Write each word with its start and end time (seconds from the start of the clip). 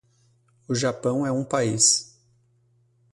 O 0.67 0.73
Japão 0.73 1.27
é 1.27 1.31
um 1.31 1.43
país. 1.45 2.17